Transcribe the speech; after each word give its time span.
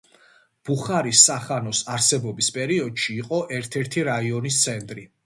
ბუხარის 0.69 1.19
სახანოს 1.27 1.81
არსებობის 1.95 2.49
პერიოდში 2.55 3.19
იყო 3.25 3.43
ერთ-ერთი 3.59 4.07
რაიონის 4.09 4.59
ცენტრი. 4.65 5.07